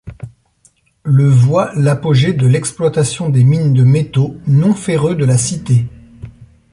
Le 1.03 1.27
voit 1.29 1.75
l'apogée 1.75 2.33
de 2.33 2.47
l'exploitation 2.47 3.29
des 3.29 3.43
mines 3.43 3.71
de 3.71 3.83
métaux 3.83 4.35
non 4.47 4.73
ferreux 4.73 5.13
de 5.13 5.25
la 5.25 5.37
cité. 5.37 5.85